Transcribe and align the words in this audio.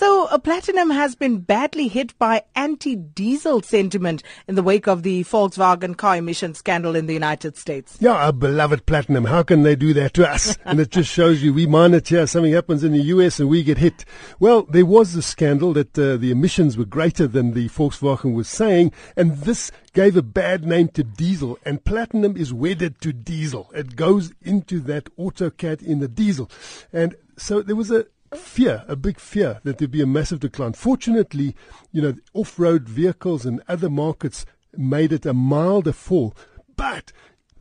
So, 0.00 0.28
uh, 0.28 0.38
platinum 0.38 0.88
has 0.88 1.14
been 1.14 1.40
badly 1.40 1.86
hit 1.86 2.18
by 2.18 2.44
anti-diesel 2.56 3.60
sentiment 3.60 4.22
in 4.48 4.54
the 4.54 4.62
wake 4.62 4.88
of 4.88 5.02
the 5.02 5.24
Volkswagen 5.24 5.94
car 5.94 6.16
emission 6.16 6.54
scandal 6.54 6.96
in 6.96 7.04
the 7.04 7.12
United 7.12 7.58
States. 7.58 7.98
Yeah, 8.00 8.12
our 8.12 8.32
beloved 8.32 8.86
platinum. 8.86 9.26
How 9.26 9.42
can 9.42 9.62
they 9.62 9.76
do 9.76 9.92
that 9.92 10.14
to 10.14 10.26
us? 10.26 10.56
and 10.64 10.80
it 10.80 10.88
just 10.88 11.12
shows 11.12 11.42
you 11.42 11.52
we 11.52 11.66
monitor. 11.66 12.26
Something 12.26 12.54
happens 12.54 12.82
in 12.82 12.92
the 12.92 13.02
US 13.02 13.40
and 13.40 13.50
we 13.50 13.62
get 13.62 13.76
hit. 13.76 14.06
Well, 14.38 14.62
there 14.62 14.86
was 14.86 15.14
a 15.16 15.20
scandal 15.20 15.74
that 15.74 15.98
uh, 15.98 16.16
the 16.16 16.30
emissions 16.30 16.78
were 16.78 16.86
greater 16.86 17.26
than 17.26 17.52
the 17.52 17.68
Volkswagen 17.68 18.32
was 18.32 18.48
saying, 18.48 18.92
and 19.18 19.36
this 19.36 19.70
gave 19.92 20.16
a 20.16 20.22
bad 20.22 20.64
name 20.64 20.88
to 20.94 21.04
diesel. 21.04 21.58
And 21.62 21.84
platinum 21.84 22.38
is 22.38 22.54
wedded 22.54 23.02
to 23.02 23.12
diesel. 23.12 23.70
It 23.74 23.96
goes 23.96 24.32
into 24.40 24.80
that 24.80 25.14
autocat 25.18 25.82
in 25.82 25.98
the 25.98 26.08
diesel, 26.08 26.50
and 26.90 27.16
so 27.36 27.60
there 27.60 27.76
was 27.76 27.90
a 27.90 28.06
fear, 28.34 28.84
a 28.88 28.96
big 28.96 29.18
fear 29.18 29.60
that 29.64 29.78
there'd 29.78 29.90
be 29.90 30.02
a 30.02 30.06
massive 30.06 30.40
decline. 30.40 30.72
Fortunately, 30.72 31.54
you 31.92 32.00
know, 32.02 32.14
off-road 32.32 32.88
vehicles 32.88 33.44
and 33.44 33.62
other 33.68 33.90
markets 33.90 34.46
made 34.76 35.12
it 35.12 35.26
a 35.26 35.34
milder 35.34 35.92
fall, 35.92 36.34
but 36.76 37.12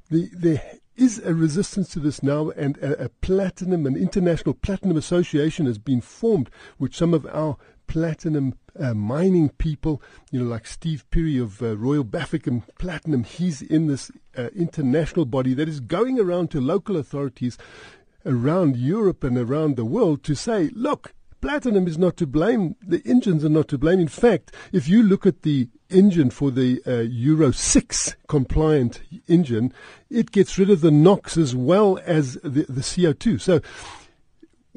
the, 0.09 0.29
there 0.33 0.61
is 0.95 1.19
a 1.19 1.33
resistance 1.33 1.89
to 1.89 1.99
this 1.99 2.21
now, 2.21 2.49
and 2.51 2.77
a, 2.77 3.05
a 3.05 3.09
platinum, 3.09 3.85
an 3.85 3.95
international 3.95 4.53
platinum 4.53 4.97
association 4.97 5.65
has 5.65 5.77
been 5.77 6.01
formed, 6.01 6.49
which 6.77 6.97
some 6.97 7.13
of 7.13 7.25
our 7.27 7.57
platinum 7.87 8.53
uh, 8.79 8.93
mining 8.93 9.49
people, 9.49 10.01
you 10.31 10.39
know, 10.39 10.45
like 10.45 10.67
Steve 10.67 11.03
Phiri 11.11 11.41
of 11.41 11.61
uh, 11.61 11.75
Royal 11.75 12.05
Bafokeng 12.05 12.63
Platinum, 12.77 13.23
he's 13.23 13.61
in 13.61 13.87
this 13.87 14.11
uh, 14.37 14.49
international 14.55 15.25
body 15.25 15.53
that 15.55 15.67
is 15.67 15.79
going 15.79 16.19
around 16.19 16.51
to 16.51 16.61
local 16.61 16.95
authorities 16.95 17.57
around 18.25 18.77
Europe 18.77 19.23
and 19.23 19.37
around 19.37 19.75
the 19.75 19.85
world 19.85 20.23
to 20.23 20.35
say, 20.35 20.69
look, 20.73 21.13
platinum 21.41 21.87
is 21.87 21.97
not 21.97 22.17
to 22.17 22.27
blame. 22.27 22.75
The 22.81 23.01
engines 23.05 23.45
are 23.45 23.49
not 23.49 23.67
to 23.69 23.77
blame. 23.77 23.99
In 23.99 24.07
fact, 24.07 24.53
if 24.71 24.87
you 24.87 25.03
look 25.03 25.25
at 25.25 25.43
the 25.43 25.69
engine 25.89 26.29
for 26.29 26.51
the 26.51 26.81
uh, 26.85 26.99
Euro 26.99 27.51
6 27.51 28.15
compliant 28.27 29.01
engine, 29.27 29.73
it 30.09 30.31
gets 30.31 30.57
rid 30.57 30.69
of 30.69 30.81
the 30.81 30.91
NOx 30.91 31.37
as 31.37 31.55
well 31.55 31.99
as 32.05 32.33
the, 32.43 32.65
the 32.67 32.81
CO2. 32.81 33.39
So 33.41 33.61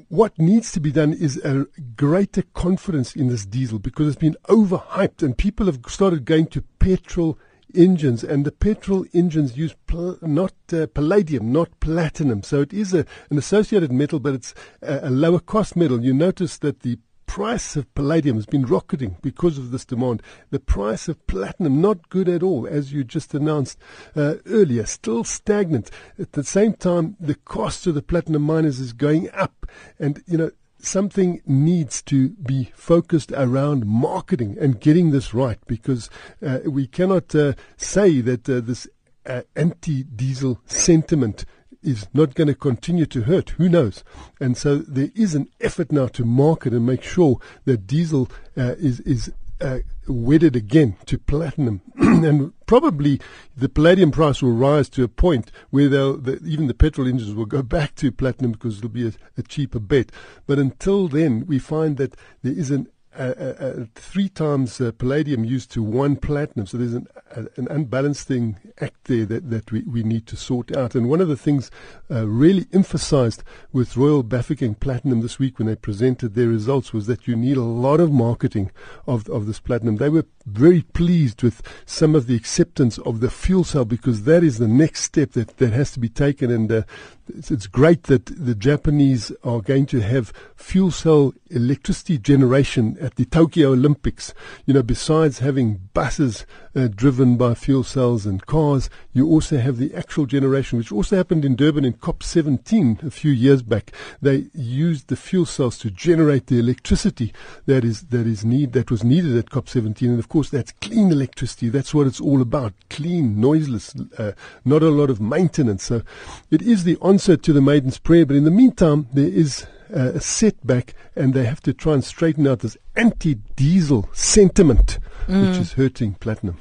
what 0.09 0.39
needs 0.39 0.73
to 0.73 0.81
be 0.81 0.91
done 0.93 1.13
is 1.13 1.37
a 1.39 1.67
greater 1.97 2.43
confidence 2.55 3.15
in 3.15 3.29
this 3.29 3.45
diesel 3.45 3.79
because 3.79 4.09
it's 4.09 4.17
been 4.17 4.37
overhyped 4.45 5.23
and 5.23 5.37
people 5.37 5.67
have 5.67 5.81
started 5.89 6.25
going 6.25 6.47
to 6.47 6.63
petrol 6.79 7.39
engines, 7.75 8.25
and 8.25 8.45
the 8.45 8.53
petrol 8.53 9.05
engines 9.13 9.57
use 9.57 9.75
pl- 9.87 10.19
not 10.23 10.55
uh, 10.73 10.87
palladium, 10.95 11.53
not 11.53 11.69
platinum. 11.81 12.43
So 12.43 12.61
it 12.61 12.73
is 12.73 12.95
a, 12.95 13.05
an 13.31 13.39
associated 13.39 13.93
metal, 13.93 14.21
but 14.21 14.35
it's 14.35 14.55
a, 14.83 15.09
a 15.09 15.11
lower 15.11 15.41
cost 15.41 15.77
metal. 15.77 16.05
You 16.05 16.15
notice 16.15 16.59
that 16.59 16.81
the 16.81 16.99
price 17.27 17.77
of 17.77 17.95
palladium 17.95 18.37
has 18.37 18.45
been 18.45 18.67
rocketing 18.67 19.17
because 19.23 19.57
of 19.57 19.71
this 19.71 19.87
demand. 19.87 20.23
The 20.51 20.61
price 20.61 21.09
of 21.09 21.27
platinum, 21.27 21.81
not 21.81 22.11
good 22.11 22.29
at 22.29 22.43
all, 22.43 22.67
as 22.67 22.93
you 22.93 23.05
just 23.05 23.33
announced 23.33 23.79
uh, 24.15 24.35
earlier, 24.45 24.85
still 24.85 25.25
stagnant. 25.25 25.91
At 26.19 26.33
the 26.33 26.45
same 26.45 26.75
time, 26.75 27.17
the 27.19 27.37
cost 27.37 27.87
of 27.87 27.95
the 27.95 28.03
platinum 28.03 28.43
miners 28.43 28.81
is 28.81 28.93
going 28.93 29.31
up. 29.33 29.67
And, 29.99 30.23
you 30.27 30.37
know, 30.37 30.51
something 30.85 31.41
needs 31.47 32.03
to 32.03 32.31
be 32.31 32.73
focused 32.75 33.33
around 33.33 33.87
marketing 33.87 34.57
and 34.61 34.81
getting 34.81 35.11
this 35.11 35.33
right 35.33 35.59
because 35.67 36.11
uh, 36.45 36.61
we 36.67 36.87
cannot 36.87 37.35
uh, 37.35 37.55
say 37.77 38.21
that 38.21 38.49
uh, 38.49 38.61
this 38.61 38.89
uh, 39.27 39.43
anti 39.55 40.03
diesel 40.03 40.61
sentiment 40.67 41.45
is 41.83 42.07
not 42.15 42.35
going 42.35 42.49
to 42.49 42.55
continue 42.55 43.07
to 43.07 43.23
hurt. 43.23 43.51
Who 43.51 43.69
knows? 43.69 44.05
And 44.41 44.57
so 44.57 44.79
there 44.79 45.11
is 45.15 45.35
an 45.35 45.49
effort 45.61 45.91
now 45.91 46.07
to 46.09 46.25
market 46.25 46.73
and 46.73 46.87
make 46.87 47.03
sure 47.03 47.39
that 47.65 47.87
diesel 47.87 48.31
uh, 48.57 48.75
is, 48.79 49.01
is 49.01 49.33
uh, 49.63 49.79
wedded 50.09 50.57
again 50.57 50.97
to 51.07 51.19
platinum, 51.19 51.81
and 51.97 52.53
probably 52.67 53.21
the 53.57 53.69
palladium 53.69 54.11
price 54.11 54.43
will 54.43 54.53
rise 54.53 54.89
to 54.91 55.05
a 55.05 55.09
point 55.09 55.51
where 55.71 55.89
the, 55.89 56.41
even 56.45 56.67
the 56.67 56.75
petrol 56.75 57.07
engines 57.07 57.35
will 57.35 57.47
go 57.47 57.63
back 57.63 57.95
to 57.97 58.11
platinum 58.11 58.53
because 58.53 58.79
it'll 58.79 58.91
be 58.91 59.07
a, 59.07 59.13
a 59.39 59.43
cheaper 59.43 59.79
bet. 59.79 60.11
But 60.47 60.59
until 60.59 61.09
then, 61.09 61.47
we 61.47 61.59
find 61.59 61.97
that 61.97 62.17
there 62.43 62.53
is 62.53 62.71
an 62.71 62.89
uh, 63.19 63.85
three 63.95 64.29
times 64.29 64.81
uh, 64.81 64.93
palladium 64.93 65.45
used 65.45 65.71
to 65.73 65.83
one 65.83 66.17
platinum. 66.17 66.67
So 66.67 66.79
there's 66.79 66.95
an, 66.95 67.07
an 67.35 67.69
unbalancing 67.71 68.59
act 68.81 69.05
there 69.05 69.27
that, 69.27 69.51
that 69.51 69.71
we, 69.71 69.83
we 69.83 70.03
need 70.03 70.27
to 70.29 70.37
sort 70.37 70.75
out. 70.77 70.95
And 70.95 71.09
one 71.09 71.21
of 71.21 71.29
the 71.29 71.37
things 71.37 71.71
uh, 72.11 72.27
really 72.27 72.67
emphasized 72.73 73.43
with 73.73 73.97
Royal 73.97 74.25
Bafokeng 74.25 74.79
Platinum 74.79 75.21
this 75.21 75.39
week 75.39 75.59
when 75.59 75.69
they 75.69 75.77
presented 75.77 76.35
their 76.35 76.49
results 76.49 76.93
was 76.93 77.07
that 77.07 77.27
you 77.27 77.37
need 77.37 77.57
a 77.57 77.63
lot 77.63 78.01
of 78.01 78.13
marketing 78.13 78.71
of, 79.07 79.29
of 79.29 79.47
this 79.47 79.61
platinum. 79.61 79.97
They 79.97 80.09
were 80.09 80.27
very 80.47 80.83
pleased 80.83 81.43
with 81.43 81.63
some 81.87 82.15
of 82.15 82.27
the 82.27 82.37
acceptance 82.37 82.99
of 82.99 83.21
the 83.21 83.31
fuel 83.31 83.65
cell 83.65 83.85
because 83.85 84.25
that 84.25 84.43
is 84.43 84.59
the 84.59 84.69
next 84.69 85.03
step 85.03 85.33
that, 85.33 85.59
that 85.59 85.73
has 85.73 85.93
to 85.93 86.01
be 86.01 86.09
taken. 86.09 86.51
And 86.51 86.73
uh, 86.73 86.83
it's, 87.29 87.51
it's 87.51 87.67
great 87.67 88.05
that 88.05 88.27
the 88.27 88.55
Japanese 88.55 89.33
are 89.45 89.61
going 89.61 89.87
to 89.87 90.01
have 90.01 90.33
fuel 90.57 90.91
cell 90.91 91.35
electricity 91.51 92.19
generation 92.19 92.97
at 93.03 93.17
the 93.17 93.25
Tokyo 93.25 93.73
Olympics. 93.73 94.33
You 94.65 94.75
know, 94.75 94.83
besides 94.83 95.41
having 95.41 95.89
buses 95.93 96.47
uh, 96.75 96.89
driven 96.89 97.37
by 97.37 97.55
fuel 97.55 97.83
cells 97.83 98.25
and 98.25 98.47
cars, 98.47 98.89
you 99.13 99.27
also 99.27 99.59
have 99.59 99.77
the 99.77 99.95
actual 99.95 100.27
generation, 100.27 100.79
which 100.79 100.93
also 100.93 101.17
happened 101.17 101.45
in 101.45 101.57
Durban 101.57 101.85
in 101.85 101.95
COP17 101.95 103.03
a 103.03 103.11
few 103.11 103.33
years 103.33 103.63
back. 103.63 103.93
They 104.21 104.47
used 104.55 105.09
the 105.09 105.17
fuel 105.17 105.47
cells 105.47 105.79
to 105.79 105.91
generate 105.91 106.47
the 106.47 106.59
electricity 106.59 107.35
that 107.67 107.85
is 107.85 108.03
that 108.05 108.27
is 108.27 108.45
need 108.45 108.73
that 108.73 108.91
was 108.91 109.03
needed 109.03 109.37
at 109.37 109.47
COP17, 109.47 110.03
and 110.03 110.19
of 110.19 110.29
course 110.29 110.49
that's 110.49 110.73
clean 110.81 111.11
electricity. 111.11 111.69
That's 111.69 111.93
what 111.93 112.07
it's 112.07 112.21
all 112.21 112.41
about: 112.41 112.73
clean, 112.89 113.41
noiseless, 113.41 113.95
uh, 114.17 114.33
not 114.65 114.83
a 114.83 114.91
lot 114.91 115.11
of 115.11 115.21
maintenance. 115.21 115.85
So 115.85 116.03
it 116.51 116.63
is 116.63 116.85
the 116.85 116.99
answer 117.03 117.37
to 117.37 117.53
the 117.53 117.61
maiden's 117.61 117.99
prayer. 117.99 118.25
But 118.25 118.37
in 118.37 118.45
the 118.45 118.51
meantime, 118.51 119.09
there 119.13 119.27
is 119.27 119.67
uh, 119.95 120.13
a 120.15 120.21
setback, 120.21 120.95
and 121.15 121.35
they 121.35 121.45
have 121.45 121.61
to 121.63 121.73
try 121.73 121.95
and 121.95 122.05
straighten 122.05 122.47
out 122.47 122.61
this 122.61 122.77
anti-diesel 122.97 124.09
sentiment, 124.13 124.99
mm. 125.27 125.49
which 125.49 125.59
is 125.59 125.73
hurting 125.75 126.15
platinum. 126.15 126.59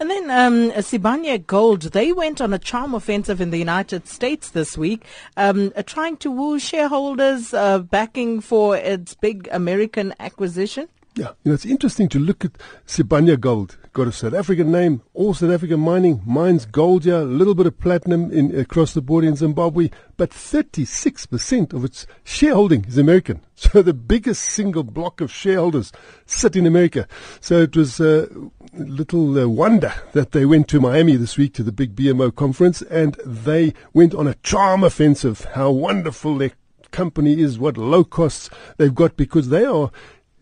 And 0.00 0.10
then 0.10 0.30
um, 0.30 0.70
Sibanye 0.72 1.46
Gold, 1.46 1.82
they 1.82 2.12
went 2.12 2.40
on 2.40 2.54
a 2.54 2.58
charm 2.58 2.94
offensive 2.94 3.40
in 3.40 3.50
the 3.50 3.58
United 3.58 4.06
States 4.06 4.50
this 4.50 4.78
week, 4.78 5.04
um, 5.36 5.72
uh, 5.76 5.82
trying 5.82 6.16
to 6.18 6.30
woo 6.30 6.58
shareholders 6.58 7.52
uh, 7.52 7.80
backing 7.80 8.40
for 8.40 8.76
its 8.76 9.14
big 9.14 9.48
American 9.52 10.14
acquisition. 10.20 10.88
Yeah, 11.14 11.32
you 11.42 11.50
know, 11.50 11.54
it's 11.54 11.66
interesting 11.66 12.08
to 12.10 12.18
look 12.18 12.44
at 12.44 12.52
Sibanye 12.86 13.38
Gold. 13.38 13.76
Got 13.98 14.06
a 14.06 14.12
South 14.12 14.34
African 14.34 14.70
name, 14.70 15.02
all 15.12 15.34
South 15.34 15.50
African 15.50 15.80
mining, 15.80 16.22
mines 16.24 16.66
gold 16.66 17.02
here, 17.02 17.16
a 17.16 17.24
little 17.24 17.56
bit 17.56 17.66
of 17.66 17.80
platinum 17.80 18.30
in, 18.30 18.56
across 18.56 18.94
the 18.94 19.02
border 19.02 19.26
in 19.26 19.34
Zimbabwe, 19.34 19.90
but 20.16 20.30
36% 20.30 21.72
of 21.72 21.84
its 21.84 22.06
shareholding 22.22 22.84
is 22.84 22.96
American. 22.96 23.40
So 23.56 23.82
the 23.82 23.92
biggest 23.92 24.44
single 24.44 24.84
block 24.84 25.20
of 25.20 25.32
shareholders 25.32 25.90
sit 26.26 26.54
in 26.54 26.64
America. 26.64 27.08
So 27.40 27.62
it 27.62 27.76
was 27.76 27.98
a 27.98 28.28
little 28.72 29.36
uh, 29.36 29.48
wonder 29.48 29.92
that 30.12 30.30
they 30.30 30.46
went 30.46 30.68
to 30.68 30.80
Miami 30.80 31.16
this 31.16 31.36
week 31.36 31.54
to 31.54 31.64
the 31.64 31.72
big 31.72 31.96
BMO 31.96 32.32
conference 32.32 32.82
and 32.82 33.16
they 33.26 33.74
went 33.92 34.14
on 34.14 34.28
a 34.28 34.36
charm 34.44 34.84
offensive. 34.84 35.44
How 35.54 35.72
wonderful 35.72 36.38
their 36.38 36.52
company 36.92 37.40
is, 37.40 37.58
what 37.58 37.76
low 37.76 38.04
costs 38.04 38.48
they've 38.76 38.94
got 38.94 39.16
because 39.16 39.48
they 39.48 39.64
are 39.64 39.90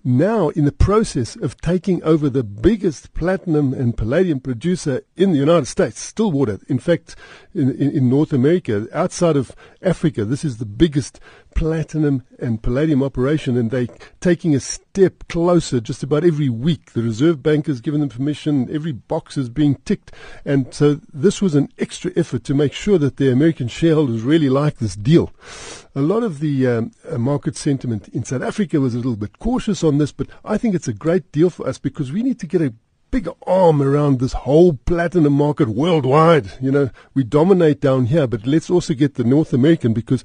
now 0.07 0.51
in 0.51 0.65
the 0.65 0.73
process 0.73 1.35
of 1.35 1.61
taking 1.61 2.03
over 2.05 2.31
the 2.31 2.45
biggest 2.45 3.13
platinum 3.13 3.75
and 3.75 3.97
palladium 3.97 4.39
producer 4.39 5.03
in 5.17 5.33
the 5.33 5.39
United 5.39 5.67
States, 5.67 6.01
Stillwater. 6.01 6.61
In 6.69 6.79
fact, 6.79 7.17
in, 7.53 7.73
in, 7.73 7.91
in 7.91 8.09
North 8.09 8.33
America, 8.33 8.87
outside 8.93 9.37
of 9.37 9.55
Africa, 9.83 10.25
this 10.25 10.45
is 10.45 10.59
the 10.59 10.65
biggest 10.65 11.19
platinum 11.57 12.23
and 12.39 12.63
palladium 12.63 13.03
operation, 13.03 13.57
and 13.57 13.71
they're 13.71 13.89
taking 14.21 14.55
a 14.55 14.61
step 14.61 15.27
closer 15.29 15.81
just 15.81 16.03
about 16.03 16.23
every 16.23 16.51
week. 16.51 16.93
The 16.93 17.03
Reserve 17.03 17.43
Bank 17.43 17.67
has 17.67 17.81
given 17.81 18.01
them 18.01 18.11
permission, 18.11 18.69
every 18.71 18.93
box 18.93 19.39
is 19.39 19.49
being 19.49 19.77
ticked, 19.87 20.13
and 20.45 20.73
so 20.73 21.01
this 21.13 21.41
was 21.41 21.55
an 21.55 21.71
extra 21.79 22.13
effort 22.15 22.45
to 22.45 22.55
make 22.55 22.75
sure 22.75 22.99
that 22.99 23.17
the 23.17 23.33
American 23.33 23.69
shareholders 23.69 24.21
really 24.21 24.51
like 24.51 24.77
this 24.77 24.95
deal. 24.95 25.33
A 25.95 26.03
lot 26.03 26.23
of 26.23 26.41
the 26.41 26.67
um, 26.67 26.91
uh, 27.11 27.17
market 27.17 27.57
sentiment 27.57 28.09
in 28.09 28.23
South 28.23 28.43
Africa 28.43 28.79
was 28.79 28.95
a 28.95 28.99
little 28.99 29.17
bit 29.17 29.39
cautious 29.39 29.83
on 29.83 29.97
this, 29.97 30.13
but 30.13 30.29
I 30.45 30.59
think 30.59 30.75
it's 30.75 30.89
a 30.89 30.93
great 30.93 31.33
deal 31.33 31.49
for 31.49 31.67
us 31.67 31.79
because 31.79 32.13
we 32.13 32.23
need 32.23 32.39
to 32.41 32.47
get 32.47 32.61
a 32.61 32.75
big 33.11 33.29
arm 33.47 33.81
around 33.81 34.19
this 34.19 34.35
whole 34.35 34.75
platinum 34.75 35.33
market 35.33 35.69
worldwide. 35.69 36.53
You 36.61 36.71
know, 36.71 36.91
we 37.15 37.25
dominate 37.25 37.81
down 37.81 38.07
here, 38.07 38.27
but 38.27 38.47
let's 38.47 38.69
also 38.69 38.93
get 38.93 39.15
the 39.15 39.25
North 39.25 39.55
American 39.55 39.95
because 39.95 40.23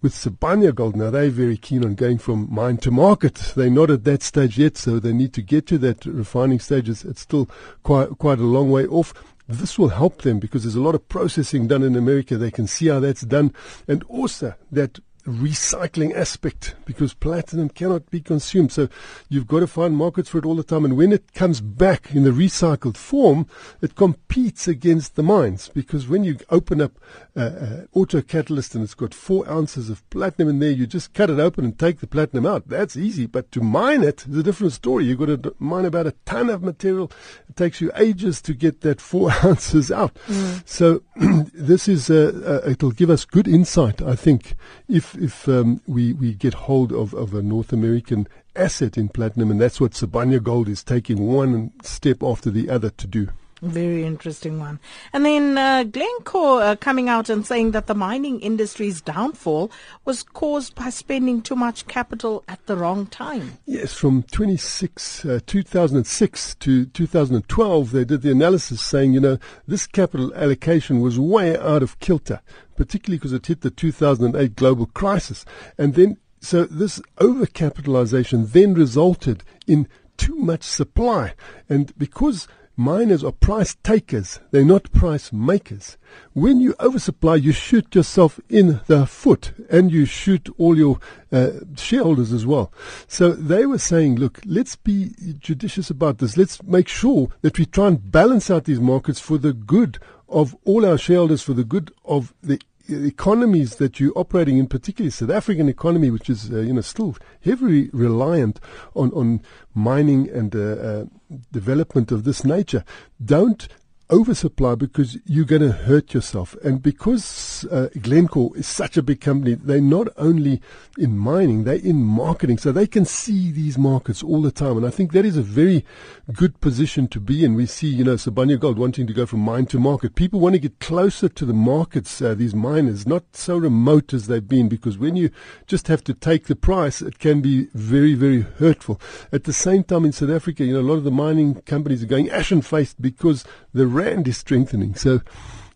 with 0.00 0.14
Sibanye 0.14 0.74
Gold 0.74 0.96
now, 0.96 1.10
they're 1.10 1.30
very 1.30 1.56
keen 1.56 1.84
on 1.84 1.94
going 1.94 2.18
from 2.18 2.48
mine 2.50 2.76
to 2.78 2.90
market. 2.90 3.34
They're 3.56 3.70
not 3.70 3.90
at 3.90 4.04
that 4.04 4.22
stage 4.22 4.58
yet, 4.58 4.76
so 4.76 4.98
they 4.98 5.12
need 5.12 5.32
to 5.34 5.42
get 5.42 5.66
to 5.68 5.78
that 5.78 6.04
refining 6.04 6.60
stage. 6.60 6.88
It's, 6.88 7.04
it's 7.04 7.20
still 7.20 7.48
quite, 7.82 8.10
quite 8.18 8.38
a 8.38 8.42
long 8.42 8.70
way 8.70 8.86
off. 8.86 9.12
This 9.48 9.78
will 9.78 9.88
help 9.88 10.22
them 10.22 10.38
because 10.38 10.62
there's 10.62 10.74
a 10.74 10.80
lot 10.80 10.94
of 10.94 11.08
processing 11.08 11.66
done 11.66 11.82
in 11.82 11.96
America. 11.96 12.36
They 12.36 12.50
can 12.50 12.66
see 12.66 12.88
how 12.88 13.00
that's 13.00 13.22
done. 13.22 13.52
And 13.88 14.04
also 14.04 14.54
that 14.70 14.98
recycling 15.28 16.14
aspect 16.14 16.74
because 16.84 17.14
platinum 17.14 17.68
cannot 17.68 18.10
be 18.10 18.20
consumed. 18.20 18.72
So 18.72 18.88
you've 19.28 19.46
got 19.46 19.60
to 19.60 19.66
find 19.66 19.96
markets 19.96 20.28
for 20.28 20.38
it 20.38 20.44
all 20.44 20.54
the 20.54 20.62
time. 20.62 20.84
And 20.84 20.96
when 20.96 21.12
it 21.12 21.32
comes 21.34 21.60
back 21.60 22.14
in 22.14 22.24
the 22.24 22.30
recycled 22.30 22.96
form, 22.96 23.46
it 23.80 23.94
competes 23.94 24.66
against 24.66 25.14
the 25.14 25.22
mines 25.22 25.68
because 25.68 26.08
when 26.08 26.24
you 26.24 26.38
open 26.50 26.80
up 26.80 26.92
uh, 27.36 27.82
auto 27.92 28.20
catalyst 28.22 28.74
and 28.74 28.82
it's 28.82 28.94
got 28.94 29.14
four 29.14 29.48
ounces 29.48 29.90
of 29.90 30.08
platinum 30.10 30.48
in 30.48 30.58
there, 30.58 30.70
you 30.70 30.86
just 30.86 31.12
cut 31.12 31.30
it 31.30 31.38
open 31.38 31.64
and 31.64 31.78
take 31.78 32.00
the 32.00 32.06
platinum 32.06 32.46
out. 32.46 32.68
That's 32.68 32.96
easy. 32.96 33.26
But 33.26 33.52
to 33.52 33.60
mine 33.60 34.02
it 34.02 34.26
is 34.26 34.36
a 34.36 34.42
different 34.42 34.72
story. 34.72 35.04
You've 35.04 35.18
got 35.18 35.42
to 35.42 35.54
mine 35.58 35.84
about 35.84 36.06
a 36.06 36.14
ton 36.24 36.50
of 36.50 36.62
material. 36.62 37.10
It 37.48 37.56
takes 37.56 37.80
you 37.80 37.90
ages 37.94 38.40
to 38.42 38.54
get 38.54 38.80
that 38.80 39.00
four 39.00 39.30
ounces 39.44 39.90
out. 39.90 40.14
Mm. 40.26 40.62
So 40.66 41.02
this 41.52 41.88
is, 41.88 42.10
uh, 42.10 42.62
it'll 42.66 42.92
give 42.92 43.10
us 43.10 43.24
good 43.24 43.48
insight, 43.48 44.02
I 44.02 44.14
think, 44.14 44.56
if, 44.88 45.14
if 45.20 45.48
um, 45.48 45.80
we, 45.86 46.12
we 46.12 46.34
get 46.34 46.54
hold 46.54 46.92
of, 46.92 47.14
of 47.14 47.34
a 47.34 47.42
North 47.42 47.72
American 47.72 48.28
asset 48.56 48.96
in 48.96 49.08
platinum. 49.08 49.50
And 49.50 49.60
that's 49.60 49.80
what 49.80 49.92
Sibanye 49.92 50.42
Gold 50.42 50.68
is 50.68 50.82
taking 50.82 51.26
one 51.26 51.72
step 51.82 52.22
after 52.22 52.50
the 52.50 52.70
other 52.70 52.90
to 52.90 53.06
do. 53.06 53.28
Very 53.62 54.04
interesting 54.04 54.60
one. 54.60 54.78
And 55.12 55.24
then 55.24 55.58
uh, 55.58 55.82
Glencore 55.82 56.62
uh, 56.62 56.76
coming 56.76 57.08
out 57.08 57.28
and 57.28 57.44
saying 57.44 57.72
that 57.72 57.88
the 57.88 57.94
mining 57.94 58.40
industry's 58.40 59.00
downfall 59.00 59.72
was 60.04 60.22
caused 60.22 60.76
by 60.76 60.90
spending 60.90 61.42
too 61.42 61.56
much 61.56 61.86
capital 61.88 62.44
at 62.46 62.64
the 62.66 62.76
wrong 62.76 63.06
time. 63.06 63.58
Yes, 63.66 63.94
from 63.94 64.22
26, 64.24 65.24
uh, 65.24 65.40
2006 65.44 66.54
to 66.56 66.86
2012, 66.86 67.90
they 67.90 68.04
did 68.04 68.22
the 68.22 68.30
analysis 68.30 68.80
saying, 68.80 69.12
you 69.12 69.20
know, 69.20 69.38
this 69.66 69.86
capital 69.88 70.32
allocation 70.34 71.00
was 71.00 71.18
way 71.18 71.56
out 71.58 71.82
of 71.82 71.98
kilter, 71.98 72.40
particularly 72.76 73.18
because 73.18 73.32
it 73.32 73.46
hit 73.46 73.62
the 73.62 73.70
2008 73.70 74.54
global 74.54 74.86
crisis. 74.86 75.44
And 75.76 75.94
then, 75.94 76.18
so 76.40 76.64
this 76.64 77.00
overcapitalization 77.16 78.52
then 78.52 78.74
resulted 78.74 79.42
in 79.66 79.88
too 80.16 80.36
much 80.36 80.62
supply. 80.62 81.34
And 81.68 81.96
because 81.98 82.46
Miners 82.80 83.24
are 83.24 83.32
price 83.32 83.74
takers. 83.82 84.38
They're 84.52 84.64
not 84.64 84.92
price 84.92 85.32
makers. 85.32 85.96
When 86.32 86.60
you 86.60 86.76
oversupply, 86.78 87.34
you 87.34 87.50
shoot 87.50 87.92
yourself 87.92 88.38
in 88.48 88.80
the 88.86 89.04
foot 89.04 89.52
and 89.68 89.90
you 89.90 90.04
shoot 90.04 90.48
all 90.58 90.78
your 90.78 91.00
uh, 91.32 91.50
shareholders 91.76 92.32
as 92.32 92.46
well. 92.46 92.72
So 93.08 93.32
they 93.32 93.66
were 93.66 93.78
saying, 93.78 94.14
look, 94.14 94.40
let's 94.44 94.76
be 94.76 95.10
judicious 95.40 95.90
about 95.90 96.18
this. 96.18 96.36
Let's 96.36 96.62
make 96.62 96.86
sure 96.86 97.30
that 97.40 97.58
we 97.58 97.66
try 97.66 97.88
and 97.88 98.12
balance 98.12 98.48
out 98.48 98.66
these 98.66 98.78
markets 98.78 99.18
for 99.18 99.38
the 99.38 99.52
good 99.52 99.98
of 100.28 100.56
all 100.64 100.86
our 100.86 100.98
shareholders, 100.98 101.42
for 101.42 101.54
the 101.54 101.64
good 101.64 101.92
of 102.04 102.32
the 102.44 102.60
economies 102.88 103.76
that 103.76 104.00
you're 104.00 104.16
operating 104.16 104.58
in, 104.58 104.66
particularly 104.66 105.10
South 105.10 105.30
African 105.30 105.68
economy, 105.68 106.10
which 106.10 106.30
is 106.30 106.50
uh, 106.52 106.58
you 106.60 106.72
know 106.72 106.80
still 106.80 107.16
heavily 107.44 107.90
reliant 107.92 108.60
on 108.94 109.10
on 109.12 109.40
mining 109.74 110.28
and 110.30 110.54
uh, 110.54 110.58
uh, 110.58 111.04
development 111.52 112.10
of 112.12 112.24
this 112.24 112.44
nature, 112.44 112.84
don't 113.24 113.68
oversupply 114.10 114.74
because 114.74 115.18
you're 115.24 115.44
going 115.44 115.62
to 115.62 115.72
hurt 115.72 116.14
yourself. 116.14 116.56
And 116.64 116.82
because 116.82 117.64
uh, 117.70 117.88
Glencore 118.00 118.56
is 118.56 118.66
such 118.66 118.96
a 118.96 119.02
big 119.02 119.20
company, 119.20 119.54
they're 119.54 119.80
not 119.80 120.08
only 120.16 120.60
in 120.96 121.18
mining, 121.18 121.64
they're 121.64 121.76
in 121.76 122.02
marketing. 122.02 122.58
So 122.58 122.72
they 122.72 122.86
can 122.86 123.04
see 123.04 123.50
these 123.50 123.76
markets 123.76 124.22
all 124.22 124.42
the 124.42 124.50
time. 124.50 124.76
And 124.76 124.86
I 124.86 124.90
think 124.90 125.12
that 125.12 125.24
is 125.24 125.36
a 125.36 125.42
very 125.42 125.84
good 126.32 126.60
position 126.60 127.08
to 127.08 127.20
be 127.20 127.44
in. 127.44 127.54
We 127.54 127.66
see, 127.66 127.88
you 127.88 128.04
know, 128.04 128.14
Sibanye 128.14 128.58
Gold 128.58 128.78
wanting 128.78 129.06
to 129.06 129.12
go 129.12 129.26
from 129.26 129.40
mine 129.40 129.66
to 129.66 129.78
market. 129.78 130.14
People 130.14 130.40
want 130.40 130.54
to 130.54 130.58
get 130.58 130.80
closer 130.80 131.28
to 131.28 131.44
the 131.44 131.52
markets, 131.52 132.20
uh, 132.22 132.34
these 132.34 132.54
miners, 132.54 133.06
not 133.06 133.24
so 133.32 133.56
remote 133.56 134.14
as 134.14 134.26
they've 134.26 134.46
been, 134.46 134.68
because 134.68 134.98
when 134.98 135.16
you 135.16 135.30
just 135.66 135.88
have 135.88 136.02
to 136.04 136.14
take 136.14 136.46
the 136.46 136.56
price, 136.56 137.02
it 137.02 137.18
can 137.18 137.40
be 137.40 137.68
very, 137.74 138.14
very 138.14 138.42
hurtful. 138.42 139.00
At 139.32 139.44
the 139.44 139.52
same 139.52 139.84
time, 139.84 140.04
in 140.04 140.12
South 140.12 140.30
Africa, 140.30 140.64
you 140.64 140.74
know, 140.74 140.80
a 140.80 140.88
lot 140.88 140.94
of 140.94 141.04
the 141.04 141.10
mining 141.10 141.60
companies 141.62 142.02
are 142.02 142.06
going 142.06 142.30
ashen 142.30 142.62
faced 142.62 143.00
because 143.00 143.44
the 143.72 143.86
rand 143.98 144.28
is 144.28 144.38
strengthening. 144.38 144.94
So 144.94 145.20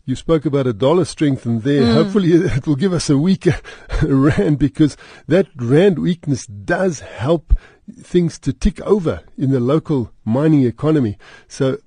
you 0.05 0.17
spoke 0.17 0.47
about 0.47 0.67
a 0.67 0.73
dollar 0.73 1.05
strengthen 1.05 1.61
there. 1.61 1.83
Mm. 1.83 1.95
Hopefully 1.95 2.33
it 2.59 2.67
will 2.67 2.77
give 2.77 2.93
us 2.93 3.11
a 3.11 3.19
weaker 3.19 3.57
rand 4.03 4.59
because 4.59 4.97
that 5.27 5.49
rand 5.57 5.99
weakness 5.99 6.47
does 6.47 7.01
help 7.01 7.55
things 8.01 8.39
to 8.41 8.53
tick 8.53 8.81
over 8.83 9.23
in 9.37 9.51
the 9.51 9.61
local 9.61 10.13
mining 10.25 10.65
economy. 10.65 11.19
So 11.49 11.79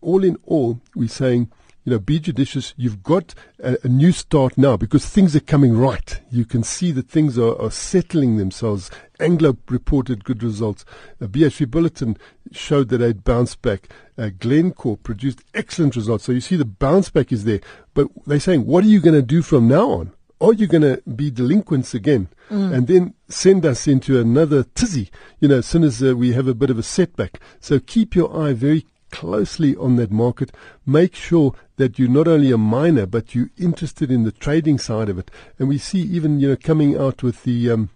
all 0.00 0.24
in 0.24 0.36
all, 0.44 0.80
we're 0.94 1.08
saying 1.08 1.50
you 1.84 1.90
know, 1.90 1.98
be 1.98 2.20
judicious. 2.20 2.74
You've 2.76 3.02
got 3.02 3.34
a, 3.58 3.76
a, 3.82 3.88
new 3.88 4.12
start 4.12 4.56
now 4.56 4.76
because 4.76 5.06
things 5.06 5.34
are 5.34 5.40
coming 5.40 5.76
right. 5.76 6.20
You 6.30 6.44
can 6.44 6.62
see 6.62 6.92
that 6.92 7.08
things 7.08 7.38
are, 7.38 7.60
are 7.60 7.70
settling 7.70 8.36
themselves. 8.36 8.90
Anglo 9.18 9.56
reported 9.68 10.24
good 10.24 10.42
results. 10.42 10.84
A 11.20 11.26
BHP 11.26 11.66
Billiton 11.66 12.16
showed 12.52 12.88
that 12.90 12.98
they'd 12.98 13.24
bounced 13.24 13.62
back. 13.62 13.88
Uh, 14.16 14.30
Glencore 14.38 14.96
produced 14.96 15.42
excellent 15.54 15.96
results. 15.96 16.24
So 16.24 16.32
you 16.32 16.40
see 16.40 16.56
the 16.56 16.64
bounce 16.64 17.10
back 17.10 17.32
is 17.32 17.44
there. 17.44 17.60
But 17.94 18.08
they're 18.26 18.40
saying, 18.40 18.66
what 18.66 18.84
are 18.84 18.88
you 18.88 19.00
going 19.00 19.14
to 19.14 19.22
do 19.22 19.42
from 19.42 19.66
now 19.66 19.90
on? 19.90 20.12
Are 20.40 20.52
you 20.52 20.66
going 20.66 20.82
to 20.82 21.00
be 21.08 21.30
delinquents 21.30 21.94
again 21.94 22.28
mm. 22.50 22.74
and 22.74 22.88
then 22.88 23.14
send 23.28 23.64
us 23.64 23.86
into 23.86 24.18
another 24.18 24.64
tizzy, 24.64 25.08
you 25.38 25.46
know, 25.46 25.58
as 25.58 25.66
soon 25.66 25.84
as 25.84 26.02
uh, 26.02 26.16
we 26.16 26.32
have 26.32 26.48
a 26.48 26.54
bit 26.54 26.68
of 26.68 26.80
a 26.80 26.82
setback? 26.82 27.38
So 27.60 27.78
keep 27.78 28.16
your 28.16 28.36
eye 28.36 28.52
very 28.52 28.84
closely 29.12 29.76
on 29.76 29.94
that 29.96 30.10
market. 30.10 30.50
Make 30.84 31.14
sure 31.14 31.54
that 31.76 31.98
you're 31.98 32.08
not 32.08 32.26
only 32.26 32.50
a 32.50 32.58
miner, 32.58 33.06
but 33.06 33.34
you're 33.34 33.50
interested 33.56 34.10
in 34.10 34.24
the 34.24 34.32
trading 34.32 34.78
side 34.78 35.08
of 35.08 35.18
it. 35.18 35.30
And 35.58 35.68
we 35.68 35.78
see 35.78 36.00
even, 36.00 36.40
you 36.40 36.48
know, 36.48 36.56
coming 36.56 36.96
out 36.98 37.22
with 37.22 37.44
the, 37.44 37.70
um, 37.70 37.90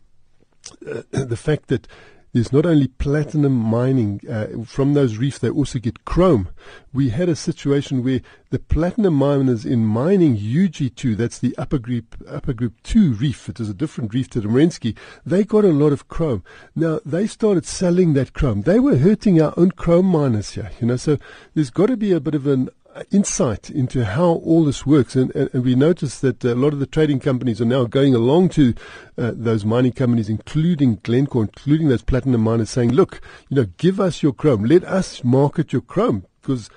uh, 0.89 1.03
the 1.11 1.37
fact 1.37 1.67
that 1.69 1.89
there's 2.37 2.53
not 2.53 2.67
only 2.67 2.87
platinum 2.87 3.55
mining 3.55 4.21
uh, 4.31 4.63
from 4.67 4.93
those 4.93 5.17
reefs, 5.17 5.39
they 5.39 5.49
also 5.49 5.79
get 5.79 6.05
chrome. 6.05 6.51
We 6.93 7.09
had 7.09 7.31
a 7.31 7.35
situation 7.35 8.05
where 8.05 8.21
the 8.51 8.59
platinum 8.59 9.15
miners 9.15 9.65
in 9.65 9.87
mining 9.87 10.37
UG2, 10.37 11.17
that's 11.17 11.39
the 11.39 11.57
upper 11.57 11.79
group, 11.79 12.15
upper 12.29 12.53
group 12.53 12.75
2 12.83 13.15
reef, 13.15 13.49
it 13.49 13.59
is 13.59 13.71
a 13.71 13.75
different 13.75 14.13
reef 14.13 14.29
to 14.31 14.43
the 14.43 14.49
Merensky, 14.49 14.95
they 15.25 15.45
got 15.45 15.65
a 15.65 15.69
lot 15.69 15.95
of 15.95 16.09
chrome. 16.09 16.45
Now, 16.75 17.01
they 17.07 17.27
started 17.27 17.65
selling 17.65 18.13
that 18.13 18.35
chrome. 18.35 18.63
They 18.63 18.81
were 18.81 18.99
hurting 18.99 19.41
our 19.41 19.55
own 19.57 19.71
chrome 19.71 20.05
miners 20.05 20.51
here, 20.51 20.73
you 20.79 20.89
know, 20.89 20.97
so 20.97 21.17
there's 21.55 21.71
got 21.71 21.87
to 21.87 21.97
be 21.97 22.13
a 22.13 22.21
bit 22.21 22.35
of 22.35 22.47
an 22.47 22.69
insight 23.11 23.71
into 23.71 24.05
how 24.05 24.27
all 24.27 24.65
this 24.65 24.87
works. 24.87 25.17
And, 25.17 25.35
and, 25.35 25.51
and, 25.53 25.65
we 25.65 25.75
notice 25.75 26.21
that 26.21 26.45
a 26.45 26.55
lot 26.55 26.73
of 26.73 26.79
the 26.79 26.87
trading 26.87 27.21
companies 27.21 27.61
are 27.61 27.67
now 27.67 27.85
going 27.85 28.15
along 28.15 28.51
to 28.51 28.75
uh, 29.19 29.33
those 29.35 29.65
mining 29.65 29.93
companies, 29.93 30.29
including 30.29 31.01
Glencore, 31.03 31.43
including 31.43 31.89
those 31.89 32.03
platinum 32.03 32.43
miners, 32.43 32.71
saying, 32.71 32.93
look, 32.93 33.21
you 33.49 33.57
know, 33.57 33.67
give 33.77 34.01
us 34.01 34.23
your 34.23 34.33
chrome. 34.33 34.65
Let 34.65 34.85
us 34.85 35.25
market 35.25 35.73
your 35.73 35.83
chrome 35.83 36.27
because 36.41 36.71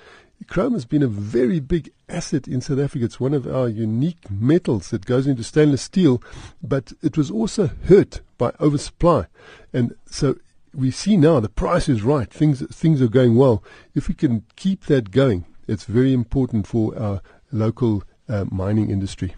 chrome 0.46 0.72
has 0.72 0.84
been 0.84 1.02
a 1.02 1.08
very 1.08 1.60
big 1.60 1.92
asset 2.08 2.48
in 2.48 2.60
South 2.60 2.80
Africa. 2.80 3.04
It's 3.04 3.20
one 3.20 3.34
of 3.34 3.46
our 3.46 3.68
unique 3.68 4.30
metals 4.30 4.90
that 4.90 5.06
goes 5.06 5.26
into 5.26 5.44
stainless 5.44 5.82
steel, 5.82 6.22
but 6.62 6.92
it 7.02 7.16
was 7.16 7.30
also 7.30 7.70
hurt 7.86 8.20
by 8.36 8.52
oversupply. 8.60 9.26
And 9.72 9.94
so 10.06 10.36
we 10.74 10.90
see 10.90 11.16
now 11.16 11.40
the 11.40 11.48
price 11.48 11.88
is 11.88 12.02
right. 12.02 12.30
Things, 12.30 12.66
things 12.74 13.00
are 13.00 13.08
going 13.08 13.36
well. 13.36 13.62
If 13.94 14.08
we 14.08 14.14
can 14.14 14.44
keep 14.56 14.86
that 14.86 15.10
going, 15.10 15.44
it's 15.70 15.84
very 15.84 16.12
important 16.12 16.66
for 16.66 16.98
our 16.98 17.22
local 17.52 18.02
uh, 18.28 18.44
mining 18.50 18.90
industry. 18.90 19.34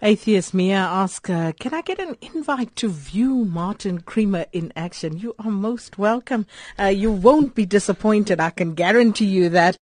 Atheist 0.00 0.54
Mia 0.54 0.76
asks, 0.76 1.28
uh, 1.28 1.50
can 1.58 1.74
I 1.74 1.82
get 1.82 1.98
an 1.98 2.16
invite 2.20 2.76
to 2.76 2.88
view 2.88 3.44
Martin 3.44 4.00
Creamer 4.00 4.46
in 4.52 4.72
action? 4.76 5.18
You 5.18 5.34
are 5.40 5.50
most 5.50 5.98
welcome. 5.98 6.46
Uh, 6.78 6.84
you 6.84 7.10
won't 7.10 7.56
be 7.56 7.66
disappointed. 7.66 8.38
I 8.38 8.50
can 8.50 8.74
guarantee 8.74 9.24
you 9.24 9.48
that. 9.48 9.76